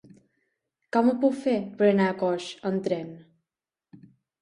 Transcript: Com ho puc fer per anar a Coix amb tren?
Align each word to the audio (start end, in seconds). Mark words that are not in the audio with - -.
Com 0.97 1.11
ho 1.11 1.13
puc 1.25 1.37
fer 1.43 1.55
per 1.83 1.89
anar 1.91 2.09
a 2.09 2.17
Coix 2.25 2.51
amb 2.73 2.91
tren? 2.91 3.17